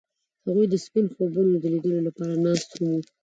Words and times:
هغوی 0.45 0.65
د 0.69 0.75
سپین 0.85 1.05
خوبونو 1.13 1.53
د 1.59 1.65
لیدلو 1.73 1.99
لپاره 2.07 2.33
ناست 2.45 2.69
هم 2.75 2.85
وو. 2.91 2.99